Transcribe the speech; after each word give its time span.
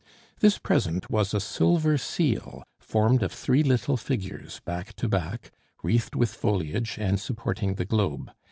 This 0.39 0.57
present 0.57 1.11
was 1.11 1.31
a 1.31 1.39
silver 1.39 1.95
seal 1.95 2.63
formed 2.79 3.21
of 3.21 3.31
three 3.31 3.61
little 3.61 3.97
figures 3.97 4.59
back 4.65 4.95
to 4.95 5.07
back, 5.07 5.51
wreathed 5.83 6.15
with 6.15 6.33
foliage, 6.33 6.97
and 6.99 7.19
supporting 7.19 7.75
the 7.75 7.85
Globe. 7.85 8.31